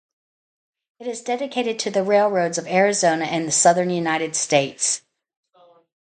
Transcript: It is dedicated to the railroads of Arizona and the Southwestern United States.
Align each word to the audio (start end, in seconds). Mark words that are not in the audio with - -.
It 0.99 1.05
is 1.05 1.21
dedicated 1.21 1.77
to 1.77 1.91
the 1.91 2.01
railroads 2.03 2.57
of 2.57 2.65
Arizona 2.65 3.25
and 3.25 3.47
the 3.47 3.51
Southwestern 3.51 3.91
United 3.91 4.35
States. 4.35 5.03